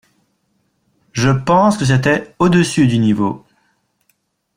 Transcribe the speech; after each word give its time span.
Je 1.11 1.29
pense 1.29 1.77
que 1.77 1.85
c'était 1.85 2.33
au-dessus 2.39 2.87
du 2.87 2.97
niveau. 2.97 3.45